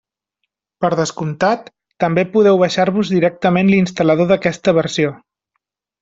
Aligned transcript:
Per 0.83 0.89
descomptat, 0.99 1.67
també 2.05 2.23
podeu 2.33 2.57
baixar-vos 2.63 3.11
directament 3.17 3.69
l'instal·lador 3.73 4.31
d'aquesta 4.35 4.75
versió. 4.83 5.13